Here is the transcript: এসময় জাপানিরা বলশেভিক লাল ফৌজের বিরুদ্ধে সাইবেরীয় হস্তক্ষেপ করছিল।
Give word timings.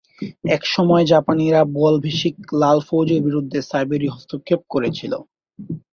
এসময় 0.55 1.05
জাপানিরা 1.11 1.61
বলশেভিক 1.75 2.35
লাল 2.61 2.77
ফৌজের 2.87 3.19
বিরুদ্ধে 3.27 3.59
সাইবেরীয় 3.69 4.13
হস্তক্ষেপ 4.15 4.61
করছিল। 4.73 5.13